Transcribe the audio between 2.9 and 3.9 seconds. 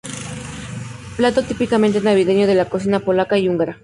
polaca y húngara.